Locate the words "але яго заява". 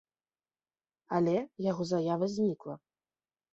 1.19-2.25